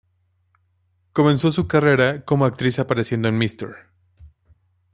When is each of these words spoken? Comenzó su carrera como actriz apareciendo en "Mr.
Comenzó 1.13 1.51
su 1.51 1.67
carrera 1.67 2.25
como 2.25 2.45
actriz 2.45 2.79
apareciendo 2.79 3.27
en 3.27 3.37
"Mr. 3.37 3.75